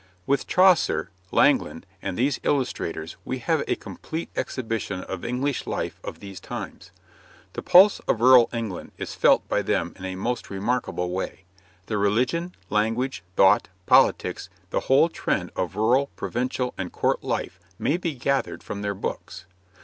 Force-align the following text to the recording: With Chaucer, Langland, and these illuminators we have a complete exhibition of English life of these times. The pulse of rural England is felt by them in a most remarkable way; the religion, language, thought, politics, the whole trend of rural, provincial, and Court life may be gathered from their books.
With 0.25 0.47
Chaucer, 0.47 1.11
Langland, 1.31 1.85
and 2.01 2.17
these 2.17 2.39
illuminators 2.39 3.17
we 3.23 3.37
have 3.37 3.63
a 3.67 3.75
complete 3.75 4.31
exhibition 4.35 5.01
of 5.03 5.23
English 5.23 5.67
life 5.67 5.99
of 6.03 6.19
these 6.21 6.39
times. 6.39 6.89
The 7.53 7.61
pulse 7.61 7.99
of 8.07 8.19
rural 8.19 8.49
England 8.51 8.93
is 8.97 9.13
felt 9.13 9.47
by 9.47 9.61
them 9.61 9.93
in 9.95 10.03
a 10.05 10.15
most 10.15 10.49
remarkable 10.49 11.11
way; 11.11 11.43
the 11.85 11.99
religion, 11.99 12.55
language, 12.71 13.21
thought, 13.35 13.67
politics, 13.85 14.49
the 14.71 14.79
whole 14.89 15.07
trend 15.07 15.51
of 15.55 15.75
rural, 15.75 16.07
provincial, 16.15 16.73
and 16.79 16.91
Court 16.91 17.23
life 17.23 17.59
may 17.77 17.97
be 17.97 18.15
gathered 18.15 18.63
from 18.63 18.81
their 18.81 18.95
books. 18.95 19.45